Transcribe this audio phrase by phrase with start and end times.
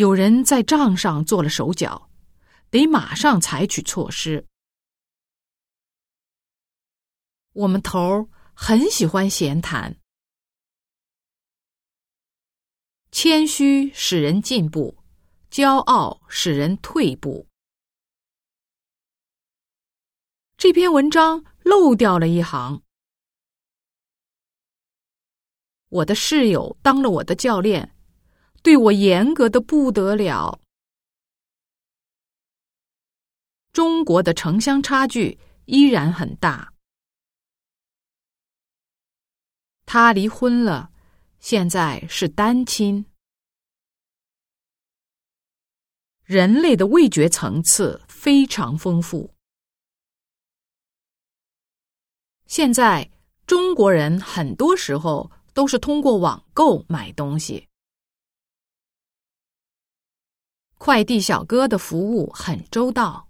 [0.00, 2.08] 有人在账上做了手脚，
[2.70, 4.46] 得马上采取措施。
[7.52, 9.94] 我们头儿很喜欢闲谈，
[13.12, 14.96] 谦虚使人进步，
[15.50, 17.46] 骄傲使人退步。
[20.56, 22.82] 这篇文章漏掉了一行。
[25.90, 27.94] 我的室友当了我的教练，
[28.62, 30.60] 对我严格的不得了。
[33.72, 36.72] 中国的城乡差距依然很大。
[39.86, 40.90] 他离婚了，
[41.38, 43.04] 现在是单亲。
[46.24, 49.34] 人类的味觉层次非常丰富。
[52.46, 53.10] 现在
[53.46, 57.66] 中国人很多时候都是通过网购买东西，
[60.82, 63.29] 快递小哥的服务很周到。